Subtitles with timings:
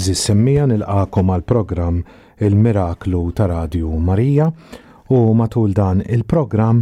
[0.00, 1.98] Iżi semmija nilqakom għal program
[2.46, 4.46] il-Miraklu ta' Radio Marija
[5.12, 6.78] u matul dan il-program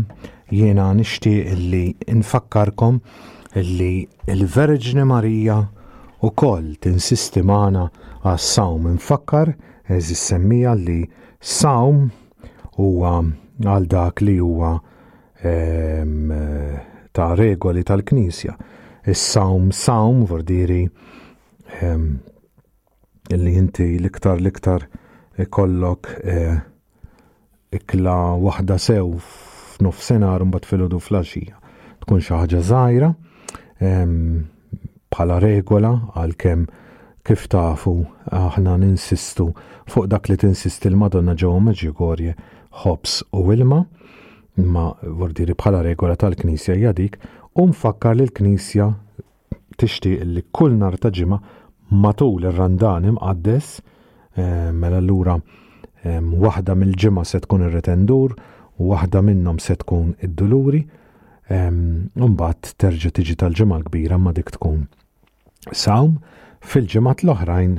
[0.54, 1.80] jiena nixtieq illi
[2.14, 3.00] infakkarkom
[3.56, 3.90] li
[4.36, 5.56] il-Verġni Marija
[6.20, 7.88] u koll tinsisti maħna
[8.22, 9.50] għas-sawm infakkar
[9.98, 11.00] iżi semmija li
[11.56, 12.06] sawm
[12.78, 13.12] huwa
[13.66, 14.76] għal dak li huwa
[17.18, 18.54] ta' regoli tal-Knisja.
[19.10, 20.84] Is-sawm sawm vordiri
[23.36, 24.86] li inti l-iktar l-iktar
[25.52, 26.36] kollok e,
[27.76, 31.56] ikla waħda sew f'nof senar mbagħad filgħodu flaxija.
[32.00, 33.10] Tkun xi ħaġa żgħira
[35.12, 36.64] bħala regola għalkemm
[37.28, 37.92] kif tafu
[38.32, 39.50] aħna ninsistu
[39.88, 42.34] fuq dak li tinsisti l-Madonna ġewwa Meġigorje
[42.82, 43.82] Hobbs u Wilma
[44.58, 47.20] imma vordiri bħala regola tal-Knisja hija dik
[47.60, 48.88] u mfakkar li l-Knisja
[49.78, 51.38] tixtieq li kull nar ta' ġimgħa
[51.90, 53.80] matul ir-randan imqaddes
[54.36, 55.38] eh, mela allura
[56.04, 58.34] eh, waħda mill-ġimgħa se tkun ir-retendur
[58.78, 64.84] u waħda minnhom se tkun id-duluri ehm, mbagħad terġa' tiġi tal-ġimgħa l-kbira ma dik tkun
[65.72, 66.18] sawm
[66.60, 67.78] fil-ġimgħat l-oħrajn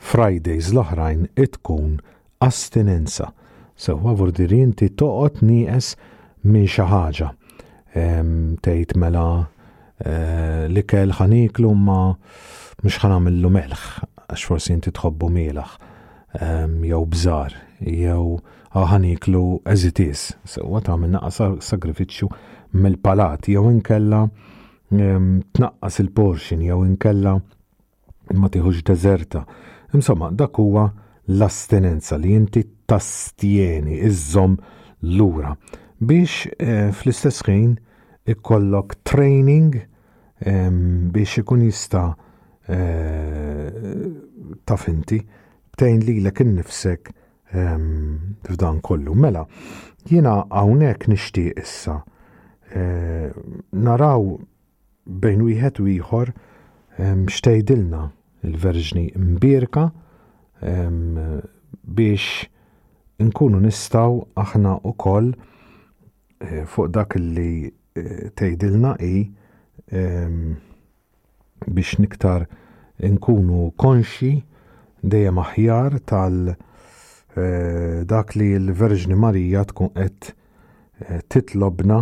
[0.00, 1.26] Fridays l-oħrajn
[1.58, 1.98] tkun
[2.40, 3.26] astinenza.
[3.76, 5.90] Sewwa vurdiri inti toqgħod nieqes
[6.48, 7.26] minn xi ħaġa.
[8.00, 9.26] Ehm, tgħid mela
[10.00, 11.98] eh, li kell ħaniklu ma'
[12.82, 13.80] mux ħanamillu melħ,
[14.30, 15.72] għax forsi inti tħobbu mielaħ,
[16.40, 18.38] ehm, jew bżar, jew
[18.72, 20.30] ħaniklu as it is.
[20.48, 22.30] Sewa ta' minna sagrifiċċju
[22.78, 24.22] mill-palat, jew inkella
[24.92, 27.36] ehm, tnaqqas il-portion, jew inkella
[28.36, 29.44] ma tiħuġ deserta.
[29.92, 30.88] Insomma, dak huwa
[31.28, 34.56] l-astinenza li inti tastjeni iżom
[35.16, 35.52] lura
[36.00, 37.74] biex eh, fl-istess ħin
[38.32, 39.76] ikollok training
[40.44, 42.08] ehm, biex ikun jista'
[42.70, 44.10] Eh,
[44.66, 45.18] taf inti,
[45.74, 47.10] btejn li l innifsek
[47.50, 49.14] f'dan kollu.
[49.16, 49.42] Mela,
[50.06, 51.96] jiena hawnhekk nixtieq issa
[52.74, 53.32] eh,
[53.72, 54.38] naraw
[55.04, 56.30] bejn wieħed u ieħor
[57.26, 58.04] xtejdilna
[58.46, 59.88] il-verġni mbirka
[61.96, 62.46] biex
[63.26, 67.72] nkunu nistaw aħna u koll eh, fuq dak li
[68.38, 69.14] tejdilna i
[71.68, 72.46] biex niktar
[73.00, 74.40] nkunu konxi
[75.02, 80.32] dejjem aħjar tal eh, dak li l-Verġni Marija tkun qed
[81.04, 82.00] eh, titlobna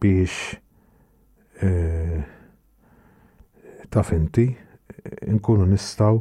[0.00, 0.56] biex
[1.62, 2.20] eh,
[3.90, 4.46] taf inti
[5.28, 6.20] nkunu nistaw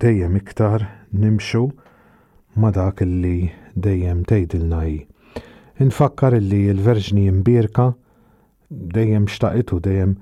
[0.00, 1.70] dejjem iktar nimxu
[2.56, 4.98] ma dak li dejjem tgħidilna hi.
[5.80, 7.90] Infakkar li l-Verġni mbirka
[8.70, 10.16] dejjem xtaqitu dejjem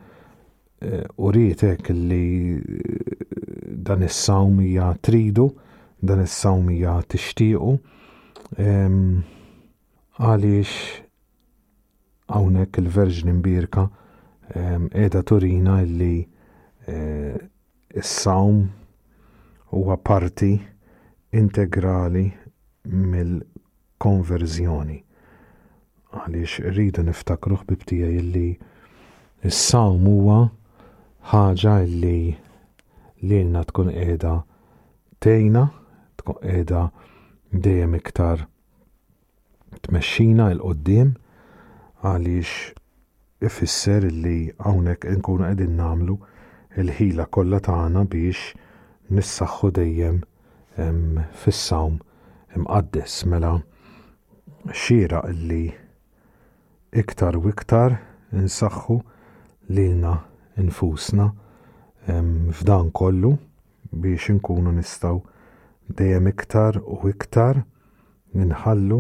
[0.81, 2.61] Eh, u rietek li eh,
[3.67, 5.51] dan is-sawmija tridu,
[6.01, 7.81] dan is-sawmija tixtiequ.
[10.19, 10.71] Għaliex
[12.33, 13.89] hawnhekk il verġni mbirka
[14.55, 16.23] qiegħda turina li
[16.89, 17.37] eh,
[17.99, 18.63] is-sawm
[19.75, 20.55] huwa parti
[21.43, 22.27] integrali
[22.89, 25.01] mill-konverżjoni.
[26.23, 28.55] Għaliex rridu niftakruh bibtija illi
[29.51, 30.47] is-sawm huwa
[31.29, 32.35] ħaġa li
[33.31, 34.31] lilna tkun edha
[35.21, 35.67] tejna,
[36.21, 36.87] tkun edha
[37.53, 38.47] dejjem iktar
[39.85, 41.11] tmexxina l qoddim
[42.09, 42.55] għaliex
[43.45, 46.17] ifisser li hawnhekk nkunu qegħdin nagħmlu
[46.81, 48.55] il-ħila kollha tagħna biex
[49.19, 50.23] nissaħħu dejjem
[51.43, 52.01] fis-sawm
[52.57, 53.53] imqaddis mela
[54.73, 55.65] xira illi
[57.05, 58.01] iktar u iktar
[58.41, 59.01] insaħħu
[59.77, 60.17] lilna
[60.61, 61.31] infusna
[62.59, 63.33] f'dan kollu
[64.03, 65.19] biex inkunu nistaw
[65.99, 67.61] dejjem iktar u iktar
[68.37, 68.99] ninħallu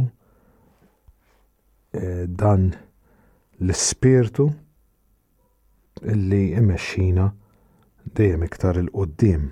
[2.00, 2.70] eh, dan
[3.64, 4.48] l-spirtu
[6.12, 7.26] illi imexxina
[8.18, 9.48] dejjem iktar il-qoddim.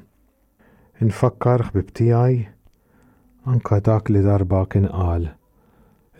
[1.05, 2.39] Infakkar ħbib tiegħi
[3.53, 5.27] anka dak li darba kien qal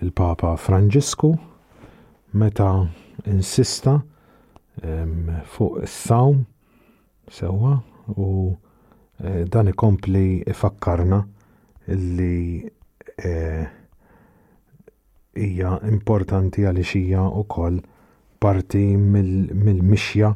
[0.05, 1.31] il-Papa Franġisku
[2.43, 2.71] meta
[3.33, 3.97] insista
[4.83, 6.45] fuq is-sawm
[7.31, 7.83] sewwa
[8.17, 8.57] u
[9.25, 11.25] e, dan ikompli ifakkarna
[11.89, 12.69] illi
[13.25, 13.67] e,
[15.35, 17.81] hija importanti għaliex hija wkoll
[18.41, 20.35] parti mill-mixja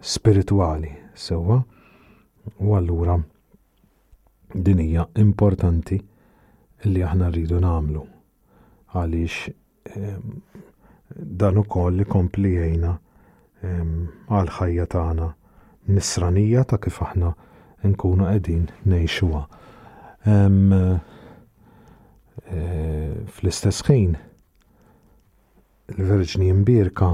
[0.00, 1.60] spirituali sewwa
[2.60, 3.16] u allura
[4.54, 6.00] din hija importanti
[6.86, 8.02] li aħna rridu nagħmlu
[8.94, 9.34] għaliex
[11.40, 12.92] dan ukoll li kompli jgħinna
[13.62, 15.26] għal ħajja tagħna
[15.92, 17.32] nisranija ta' kif aħna
[17.90, 19.42] nkunu qegħdin ngħixuha.
[20.30, 20.96] Eh,
[23.28, 24.16] fl-istess ħin
[25.92, 27.10] il-Verġni Imbirka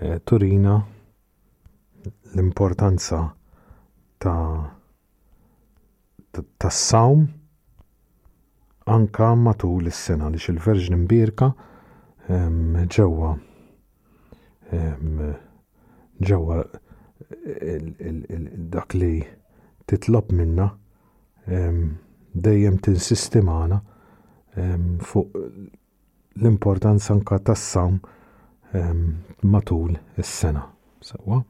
[0.00, 0.76] eh, turina
[2.34, 3.22] l-importanza
[4.18, 4.70] ta'
[6.58, 7.26] tas-sawm
[8.90, 11.52] anka matul is-sena lix il-Verġni Imbirka
[12.26, 13.34] ġewwa
[16.28, 16.62] ġewwa
[18.74, 19.22] dak li
[19.88, 20.66] titlob minna
[21.56, 21.80] ehm,
[22.46, 23.78] dejjem tinsisti magħna
[24.62, 27.98] ehm, fuq l-importanza anka tas-sam
[28.74, 29.02] ehm,
[29.50, 30.64] matul is-sena.
[31.04, 31.42] Sewwa.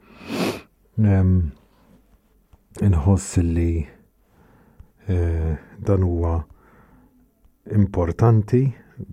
[2.84, 3.70] Inħoss li
[5.06, 5.54] eh,
[5.86, 6.32] dan huwa
[7.78, 8.64] importanti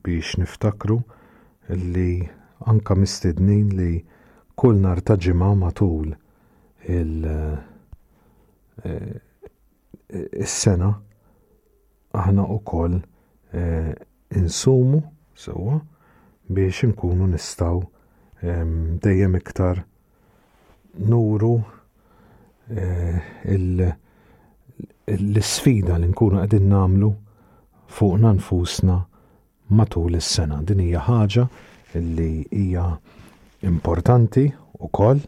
[0.04, 0.98] biex niftakru
[1.94, 2.08] li
[2.68, 3.92] anka mistednin li
[4.56, 6.12] kull nar ta' ġimgħa matul
[6.86, 7.36] il-sena
[10.88, 10.98] eh, eh,
[12.22, 12.98] aħna wkoll
[13.56, 13.94] eh,
[14.38, 15.02] insumu
[15.38, 15.78] sewwa
[16.52, 17.80] biex inkunu nistgħu
[18.44, 19.78] ehm, dejjem iktar
[21.08, 21.54] nuru
[25.18, 27.12] l-sfida li nkunu qegħdin namlu
[27.92, 28.98] fuqna nfusna
[29.80, 30.58] matul is-sena.
[30.68, 31.44] Din hija ħaġa
[31.96, 32.86] li hija
[33.68, 34.48] importanti
[34.82, 35.20] u kol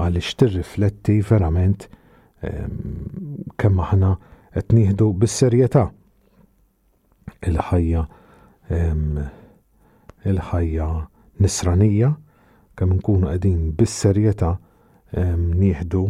[0.00, 1.86] għalix tirrifletti verament
[2.46, 4.12] ehm, kemm aħna
[4.54, 5.82] qed nieħdu bis-serjetà
[7.48, 8.02] il-ħajja
[8.76, 9.20] ehm,
[10.32, 10.88] il-ħajja
[11.42, 12.12] nisranija
[12.78, 14.52] kemm nkunu qegħdin bis-serjetà
[15.18, 16.04] ehm, nieħdu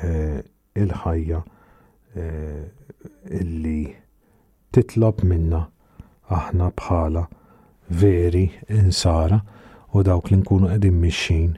[0.00, 0.40] eh,
[0.84, 1.42] il-ħajja
[2.14, 3.78] eh, illi
[4.74, 5.64] titlob minna
[6.34, 7.26] aħna bħala
[8.00, 9.42] veri insara
[9.94, 11.50] u dawk li nkunu qegħdin mixin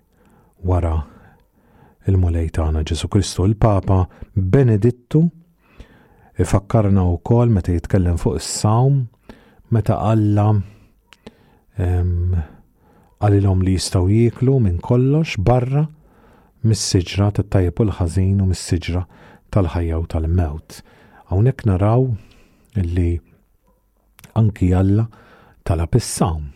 [0.68, 0.96] wara
[2.06, 3.96] il-mulej Ġesu Kristu il-Papa
[4.34, 5.22] Benedittu
[6.38, 9.06] ifakkarna wkoll meta jitkellem fuq is-sawm
[9.72, 10.50] meta Alla
[11.80, 15.86] għalilom li jistgħu jieklu minn kollox barra
[16.66, 19.02] mis-siġra tat-tajjeb u l-ħażin u mis-siġra
[19.54, 20.80] tal-ħajja u tal-mewt.
[21.30, 22.08] Hawnhekk naraw
[22.84, 23.16] li
[24.36, 25.08] anki Alla
[25.64, 26.52] talab is-sawm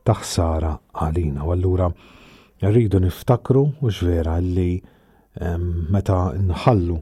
[0.07, 1.45] taħsara għalina.
[1.45, 1.89] U allura
[2.63, 4.71] rridu niftakru u ġvera li
[5.93, 6.97] meta nħallu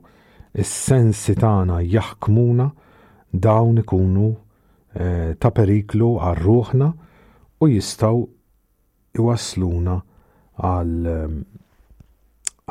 [0.59, 2.65] is-sensi tagħna jaħkmuna
[3.35, 4.25] dawn ikunu
[4.95, 6.87] eh, ta' periklu għal ruħna
[7.63, 8.21] u jistaw
[9.19, 9.95] iwasluna
[10.55, 11.11] għal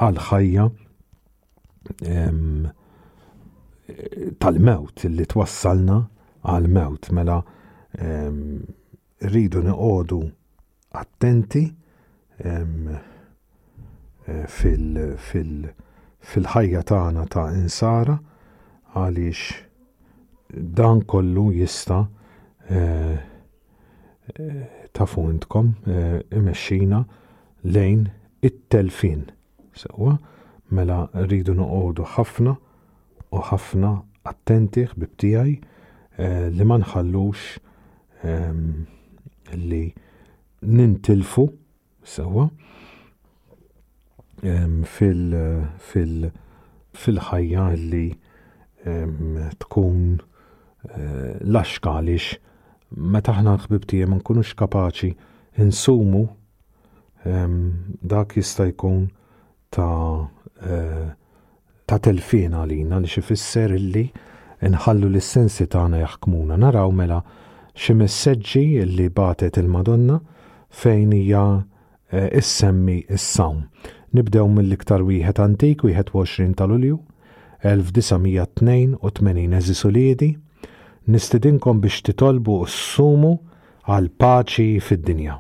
[0.04, 0.64] għal ħajja
[4.43, 5.96] tal-mewt li twassalna
[6.52, 7.38] għal-mewt mela
[9.25, 10.19] rridu niqodu
[10.99, 11.62] attenti
[12.44, 12.93] eh,
[16.31, 18.17] fil-ħajja tagħna ta' insara
[18.94, 22.02] għaliex dan kollu jista
[22.69, 23.14] eh,
[24.35, 24.61] eh,
[24.94, 27.00] ta' funtkom imexxina
[27.64, 28.04] lejn
[28.45, 29.25] it-telfin.
[29.75, 30.14] Sewa,
[30.76, 32.54] mela rridu noqogħdu ħafna
[33.35, 33.91] u ħafna
[34.31, 35.61] attenti ħbib eh,
[36.55, 37.47] li ma nħallux
[38.23, 38.85] ehm,
[39.62, 39.83] li
[40.71, 41.47] nintilfu
[42.14, 42.47] sewa
[44.45, 48.05] ehm, fil ħajja li
[48.85, 52.38] ehm, tkun eh, laxkalix
[52.95, 55.14] meta ħna l-ħbib ma nkunux kapaċi
[55.64, 56.26] insumu
[57.25, 59.07] dak jista' jkun
[59.73, 59.95] ta'
[60.71, 61.07] eh,
[61.87, 64.07] ta' telfin għalina li xifisser illi
[64.64, 67.19] nħallu l-sensi tagħna jaħkmuna naraw mela
[67.76, 68.62] xi messaġġi
[68.97, 70.17] li batet il-Madonna
[70.81, 71.43] fejn hija
[72.11, 73.67] e, issemmi is sawm
[74.14, 76.97] Nibdew mill-iktar wieħed antik wieħed 20 tal-Ulju
[77.64, 80.31] 1982 solidi
[81.12, 83.35] nistidinkom biex titolbu s-sumu
[83.93, 85.35] għal paċi fid-dinja.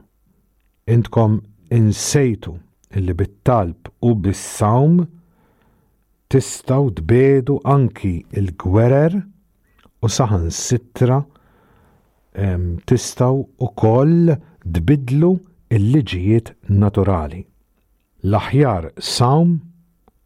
[0.90, 1.38] Intkom
[1.76, 2.56] insejtu
[2.98, 5.04] illi bit-talb u bis-sawm
[6.34, 9.14] tistaw tbedu anki il-gwerer
[10.02, 11.20] u saħan sitra
[12.90, 14.32] tistaw u koll
[14.74, 15.30] tbidlu
[15.78, 16.50] il-liġijiet
[16.82, 17.38] naturali.
[18.26, 19.52] L-aħjar sawm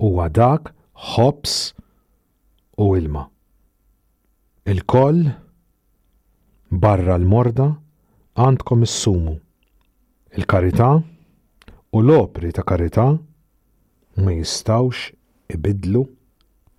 [0.00, 0.70] u għadak
[1.10, 1.58] ħobs
[2.80, 3.26] u ilma.
[4.72, 5.26] Il-koll
[6.70, 7.68] barra l-morda
[8.38, 9.36] għandkom is-sumu.
[10.40, 10.88] Il-karità
[11.92, 13.10] u l-opri ta' karità
[14.24, 15.17] ma jistawx
[15.54, 16.08] ibidlu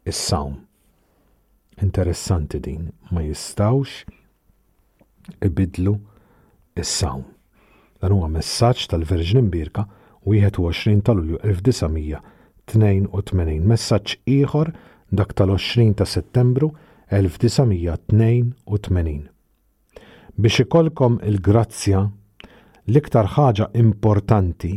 [0.06, 0.68] is sawm
[1.82, 3.90] Interessanti din, ma jistawx
[5.42, 5.94] ibidlu
[6.76, 7.24] is sawm
[8.02, 9.84] Dan huwa messaġġ tal-Verġin Imbirka
[10.30, 14.68] 21 ta' Lulju 1982 messaġġ ieħor
[15.10, 16.68] dak tal-20 ta' Settembru
[17.10, 19.26] 1982.
[20.40, 22.02] Biex ikolkom il-grazzja
[22.86, 24.74] l-iktar ħaġa importanti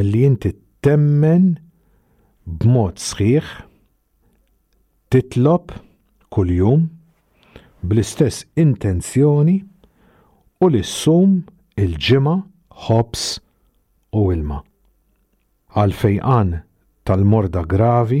[0.00, 0.50] illi inti
[0.82, 1.44] temmen
[2.58, 3.50] b'mod sħiħ
[5.14, 5.74] titlob
[6.34, 6.88] kuljum
[7.84, 9.54] bl-istess intenzjoni
[10.64, 11.38] u l sum
[11.80, 12.34] il-ġima
[12.86, 13.22] ħobs
[14.18, 14.58] u ilma.
[15.78, 16.52] Għal fejqan
[17.08, 18.20] tal-morda gravi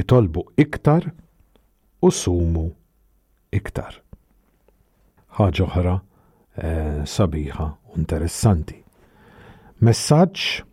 [0.00, 1.08] itolbu iktar
[2.04, 2.66] u sumu
[3.56, 3.96] iktar.
[5.40, 8.76] ħaġa oħra eh, sabiħa u interessanti.
[9.80, 10.69] Messaġġ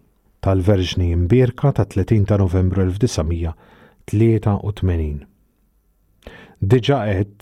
[0.48, 5.26] tal-Verġni imbirka ta' 30 ta' Novembru 1983.
[6.64, 7.40] Diġa qed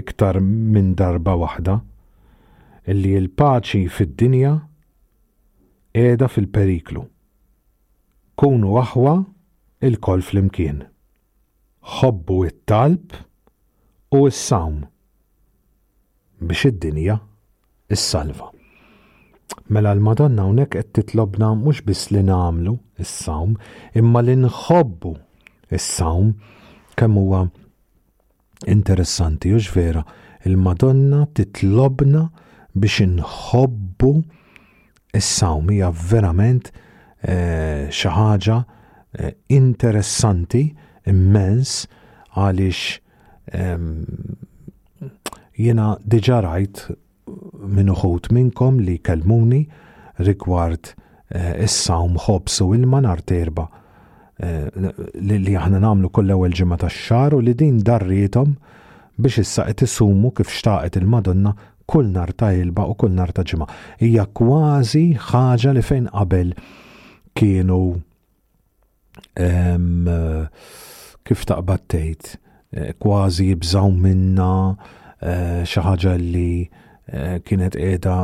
[0.00, 1.76] iktar minn darba waħda
[2.90, 4.50] illi l-paċi fid-dinja
[5.94, 7.06] qiegħda fil-periklu.
[8.38, 9.14] Kunu aħwa
[9.86, 10.82] il-kol flimkien.
[12.00, 13.04] Ħobbu it-talb
[14.10, 14.76] u s-sawm
[16.42, 17.16] biex id-dinja
[17.94, 18.48] is-salva.
[19.74, 22.72] Mela l-Madonna hawnhekk qed titlobna mhux biss li nagħmlu
[23.04, 23.54] is-sawm,
[24.00, 25.12] imma li nħobbu
[25.78, 26.32] is-sawm
[27.00, 27.40] kemm huwa
[28.74, 30.02] interessanti u vera
[30.48, 32.24] il-Madonna titlobna
[32.74, 34.12] biex inħobbu
[35.20, 40.64] is-sawm hija verament eh, xi ħaġa eh, interessanti
[41.08, 41.82] immens
[42.36, 44.00] għaliex ehm,
[45.58, 46.86] jiena diġa rajt
[47.74, 49.62] minn uħut minnkom li kalmuni
[50.24, 50.94] rigward
[51.28, 54.66] eh, is-sawm ħobs u ilma nar terba eh,
[55.16, 58.54] li aħna namlu kull ewwel ġimgħa tax-xahar u li din darrietom
[59.18, 61.54] biex issa qed isumu kif xtaqet il-Madonna
[61.88, 63.66] kull nar ta' ilba u kull nar ta' ġimgħa.
[64.04, 66.50] Hija kważi ħaġa li fejn qabel
[67.38, 67.78] kienu
[71.26, 74.52] kif taqbad tgħid eh, kważi jibżaw minna
[75.18, 76.48] xi ħaġa li
[77.44, 78.16] kienet qiegħda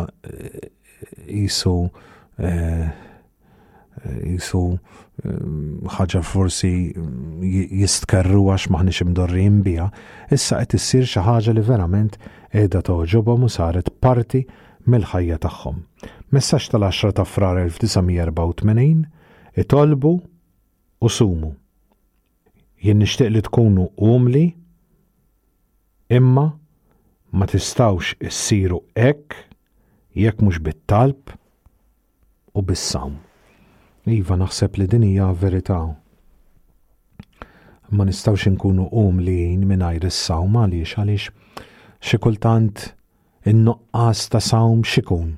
[1.28, 1.76] jisu
[2.38, 2.88] eh,
[4.26, 4.80] jisu eh,
[5.24, 5.30] eh,
[5.96, 7.42] ħaġa forsi mm,
[7.80, 9.88] jistkarru għax maħniex imdorrin biha,
[10.34, 12.18] issa qed issir xi ħaġa li verament
[12.52, 14.44] qiegħda toġobhom u saret parti
[14.84, 15.76] mill-ħajja tagħhom.
[16.34, 19.06] Messaġġ tal-10 ta' frar 1984
[19.64, 20.14] itolbu
[21.04, 21.52] u sumu.
[22.84, 24.46] Jien nixtieq li tkunu umli
[26.12, 26.50] imma
[27.34, 29.34] ma tistawx issiru hekk
[30.14, 31.32] jekk mhux bit-talb
[32.54, 33.16] u bis-sawm.
[34.06, 35.78] Iva naħseb li din hija verità.
[37.90, 38.86] Ma nistawx inkunu
[39.26, 41.66] jien mingħajr is-sawm għaliex għaliex
[42.06, 42.84] xi kultant
[43.50, 45.34] in nuqqas ta' sawm xikun.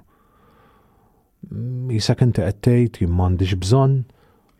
[1.49, 3.97] Mm, jisa inti qed tgħid jien m'għandix bżonn,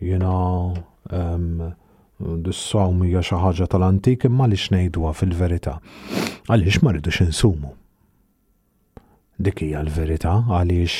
[0.01, 0.73] you know,
[1.13, 1.75] um,
[2.19, 5.75] dis-sawm hija xi ħaġa tal-antik imma li xnejduha fil-verità.
[6.49, 7.71] Għaliex ma rridux insumu.
[9.37, 10.95] Dik hija l-verità għaliex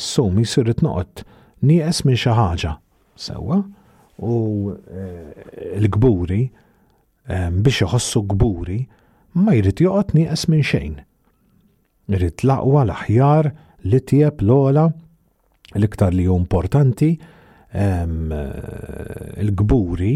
[0.00, 1.12] s-sum jisir noqgħod
[1.68, 2.72] nieqes minn xi ħaġa
[3.16, 3.60] sewwa
[4.18, 5.32] u eh,
[5.78, 6.40] l-gburi
[7.26, 8.80] biex iħossu gburi
[9.44, 10.94] ma jrid joqgħod nieqes minn xejn.
[12.14, 13.44] Irid l-aqwa l-aħjar,
[13.90, 14.86] li tieb l-ola,
[15.76, 17.10] l-iktar li hu importanti,
[17.78, 20.14] il-gburi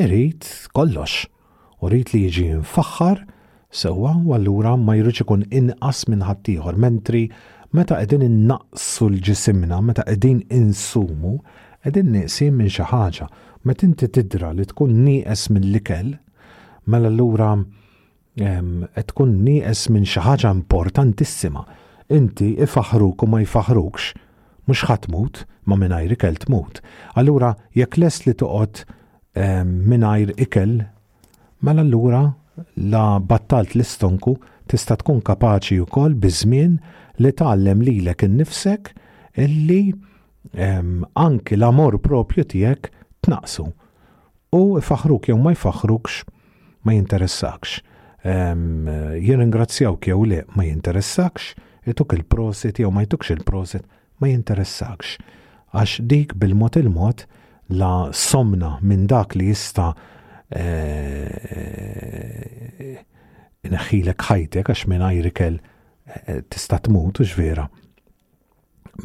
[0.00, 0.44] irrit
[0.76, 1.24] kollox
[1.80, 3.18] u rrit li jiġi nfaxħar
[3.72, 7.22] sewa u allura ma jirriċ ikun inqas minn ħaddieħor mentri
[7.72, 11.36] meta qegħdin innaqsu l-ġisimna, meta qegħdin insumu,
[11.84, 13.28] qegħdin nieqsin minn xi ħaġa.
[13.64, 16.10] Meta inti tidra li tkun nieqes mill-ikel,
[16.90, 17.52] mela allura
[18.36, 21.62] qed tkun nieqes minn xi ħaġa importantissima.
[22.10, 24.14] Inti ifaħruk u ma jfaħrukx
[24.70, 26.78] mhux ħatmut ma mingħajr ikel tmut.
[27.18, 28.84] Allura jekk les li toqgħod
[29.34, 30.84] ehm, mingħajr ikel l
[31.68, 32.20] mela allura
[32.94, 34.34] la battalt l-istonku
[34.70, 36.76] tista' tkun kapaċi wkoll kol żmien
[37.20, 38.92] li tgħallem lilek innifsek
[39.44, 39.80] illi
[40.54, 42.90] ehm, anki l-amor propju tiegħek
[43.26, 43.66] tnaqsu.
[44.56, 46.22] U faħruk jew ma jfaħrukx
[46.86, 47.80] ma jinteressakx.
[48.24, 51.54] Ehm, Jien ingrazzjaw kjew li ma jinteressakx,
[51.88, 53.86] jituk il-prosit jew ma jtukx il-prosit
[54.20, 55.16] ma jinteressakx,
[55.72, 57.24] għax dik bil-mod il-mod
[57.80, 62.96] la somna minn dak li jista eh, eh,
[63.72, 67.68] neħilek ħajtek għax minn ajrikel eh, tista tmut u ġvera.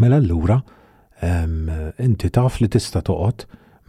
[0.01, 0.59] Mela allura
[2.03, 3.45] inti taf li tista toqgħod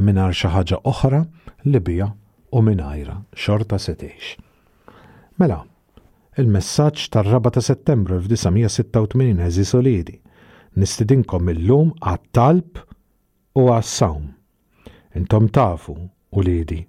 [0.07, 1.19] mingħajr xi ħaġa oħra
[1.67, 2.07] li bija
[2.55, 4.37] u ajra, xorta setiex.
[5.41, 5.59] Mela,
[6.39, 10.15] il-messaġġ tar-raba ta' Settembru 1986 eżi solidi
[10.77, 12.81] nistidinkom illum għat-talb
[13.57, 14.29] u għas-sawm.
[15.17, 16.81] Intom tafu u lidi.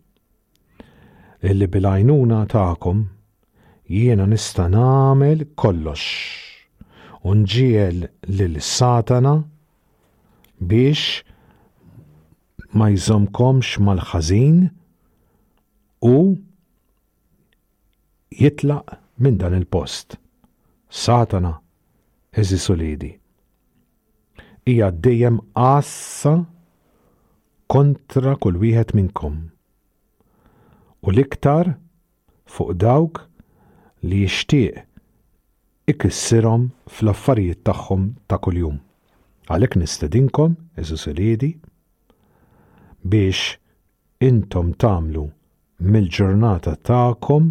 [1.48, 3.06] Illi bil-għajnuna ta'kom
[3.92, 6.04] jiena nista nagħmel kollox
[7.24, 8.02] u nġiel
[8.40, 9.38] lil satana
[10.60, 11.24] biex
[12.76, 14.58] ma jżomkomx mal-ħażin
[16.12, 16.18] u
[18.42, 20.20] jitlaq minn dan il-post.
[20.90, 21.54] Satana,
[22.38, 23.14] eżi solidi
[24.68, 26.32] hija dejjem qassa
[27.72, 29.38] kontra kull wieħed minnkom.
[31.08, 31.70] U l-iktar
[32.52, 33.22] fuq dawk
[34.04, 34.82] li jixtieq
[35.94, 36.66] ikissirhom
[36.98, 38.82] fl-affarijiet tagħhom ta' kuljum.
[39.48, 41.54] Għalhekk nistedinkom, eżu iliedi,
[43.08, 43.56] biex
[44.20, 45.24] intom tagħmlu
[45.88, 47.48] mill-ġurnata tagħkom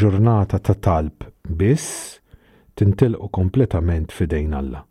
[0.00, 1.30] ġurnata ta' talb
[1.62, 2.18] biss
[2.78, 4.87] tintilqu kompletament fidejn Alla.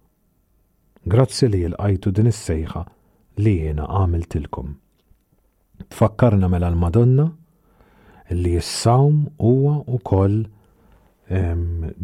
[1.08, 2.82] Grazzi li l-għajtu din is-sejħa
[3.40, 4.72] li għamil għamiltilkom.
[5.94, 7.28] Tfakkarna mela l-Madonna
[8.36, 10.42] li s-sawm huwa wkoll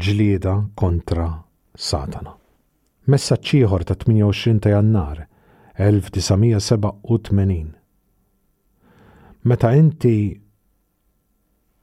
[0.05, 1.25] ġlieda kontra
[1.75, 2.31] Satana.
[3.11, 5.25] Messa ieħor ta' 28 ta' Jannar
[5.73, 7.67] 1987.
[9.51, 10.15] Meta inti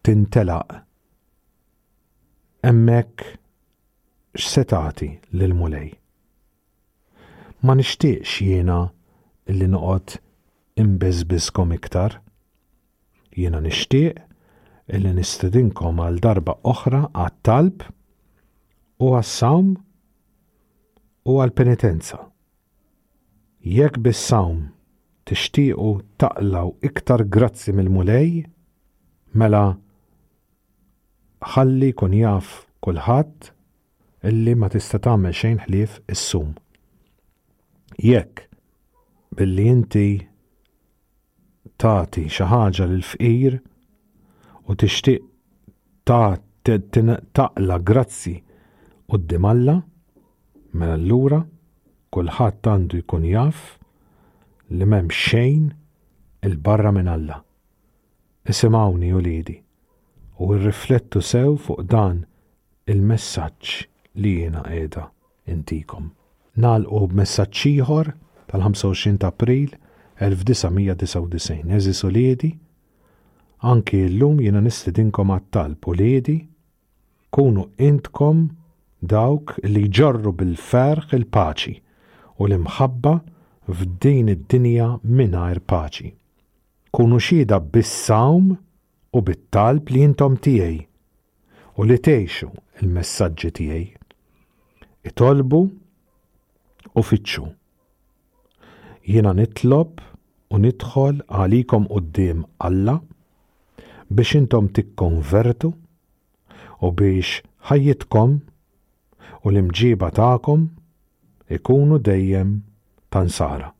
[0.08, 0.80] tintelaq
[2.72, 3.28] emmek
[4.32, 5.98] x'setati lil mulej
[7.64, 8.78] ma nixtieqx jiena
[9.50, 10.16] illi noqgħod
[10.82, 12.14] imbeżbiskom iktar.
[13.36, 14.20] Jiena nixtieq
[14.96, 17.84] illi nistedinkom għal darba oħra għat-talb
[19.04, 19.74] u għas-sawm
[21.30, 22.22] u għal-penitenza.
[23.76, 24.62] Jekk bis-sawm
[25.28, 28.40] tixtiequ taqlaw iktar grazzi mill-mulej,
[29.36, 29.66] mela
[31.52, 33.52] ħalli kun jaf kulħadd
[34.32, 36.56] illi ma tista' tagħmel xejn ħlief is-sum
[37.98, 38.40] jekk
[39.38, 40.28] billi inti
[41.80, 43.56] tati xi ħaġa fqir
[44.68, 45.22] u tixtieq
[47.34, 48.34] taqla grazzi
[49.10, 49.76] qudiem Alla,
[50.72, 51.40] mela allura
[52.14, 53.78] kulħadd għandu jkun jaf
[54.70, 55.70] li m'hemm xejn
[56.46, 57.40] il-barra minn Alla.
[58.48, 59.56] Isimawni u lidi
[60.40, 62.22] u rriflettu sew fuq dan
[62.86, 63.82] il-messaġġ
[64.20, 65.04] li jiena qiegħda
[65.52, 66.08] intikom
[66.58, 68.10] nalqu b'messaġġ ieħor
[68.50, 69.75] tal-25 ta' April
[70.19, 71.71] 1999.
[71.76, 72.58] Eżis soliedi, liedi,
[73.71, 76.39] anki l-lum jina nistidinkom għat-talb u liedi,
[77.30, 78.49] kunu intkom
[79.00, 81.76] dawk li ġorru bil-ferħ il-paċi
[82.39, 83.15] u l-imħabba
[83.71, 86.10] f'din id-dinja mingħajr paċi.
[86.91, 88.50] Kunu xida bis-sawm
[89.15, 90.80] u bit-talb li jintom tiegħi
[91.78, 92.49] u li tgħixu
[92.82, 93.89] il-messaġġi tiegħi.
[95.15, 95.60] Itolbu
[96.98, 97.46] U fitxu.
[99.06, 100.00] Jiena nitlob
[100.54, 102.94] u nidħol għalikom qudiem Alla
[104.10, 108.32] biex intom tikkonvertu u biex ħajjitkom
[109.44, 110.64] u l-imġiba tagħkom
[111.58, 112.56] ikunu dejjem
[113.14, 113.70] tansara.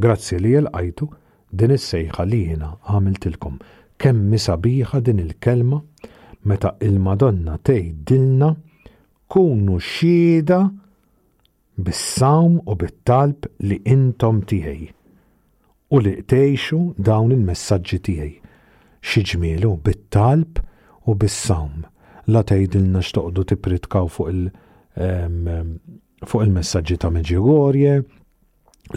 [0.00, 1.08] Grazzi li l-għajtu
[1.60, 3.56] din is-sejħa li jina għamiltilkom.
[4.00, 5.80] Kemm sabiħa din il-kelma
[6.48, 8.52] meta il-Madonna tgħidilna
[9.30, 10.60] kunu xhieda
[11.84, 14.88] bis-sawm u bit-talb li intom tiegħi
[15.96, 18.32] u li tgħixu dawn il-messaġġi tiegħi.
[19.10, 20.60] Xiġmielu bit-talb
[21.08, 21.84] u bis-sawm
[22.34, 24.50] la tgħidilna x'toqdu tipritkaw fuq il-
[26.30, 27.94] fuq il-messagġi ta' Meġjugorje,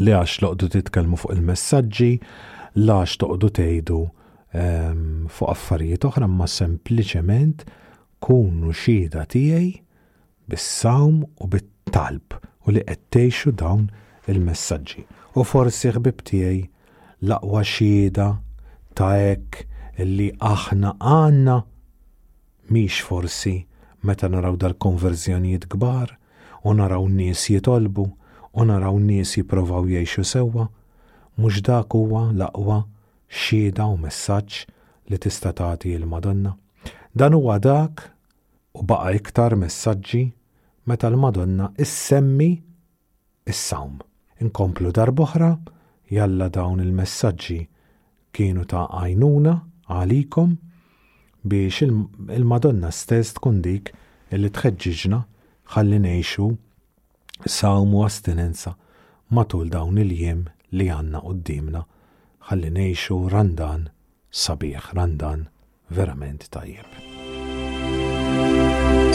[0.04, 2.12] li għax loqdu titkelmu fuq il-messagġi,
[2.86, 4.02] la għax toqdu tgħidu
[5.34, 7.63] fuq affarijiet oħra ma sempliċement
[8.22, 9.69] kunu xhieda tiegħi
[10.50, 13.88] bis-sawm u bit-talb u li qed tgħixu dawn
[14.32, 15.04] il-messaġġi.
[15.39, 16.62] U forsi ħbib tiegħi
[17.28, 18.28] laqwa xhieda
[18.95, 21.58] ta' hekk li aħna għandna
[22.73, 23.56] miex forsi
[24.08, 26.15] meta naraw dal-konverżjonijiet kbar
[26.63, 28.06] u naraw nies jitolbu
[28.62, 30.67] u naraw nies jipprovaw jgħixu sewwa,
[31.38, 32.80] mhux dak huwa laqwa
[33.39, 34.60] xhieda u messaġġ
[35.12, 36.54] li tista' tagħti l-Madonna.
[37.17, 38.06] Dan huwa dak
[38.78, 40.23] u baqa' iktar messaġġi
[40.86, 42.50] meta l-Madonna issemmi
[43.48, 44.00] is-sawm.
[44.43, 45.52] Inkomplu boħra,
[46.12, 47.62] jalla dawn il-messagġi
[48.36, 49.54] kienu ta' għajnuna
[49.89, 50.58] għalikom
[51.43, 53.93] biex il-Madonna stess tkun dik
[54.34, 55.22] illi tħeġġiġna
[55.76, 56.50] ħalli nejxu
[57.48, 58.76] sawmu astinenza
[59.34, 60.43] matul dawn il-jiem
[60.76, 61.86] li għanna d-dimna
[62.50, 63.88] ħalli nejxu randan
[64.43, 65.48] sabiħ, randan
[65.93, 69.12] verament tajjeb.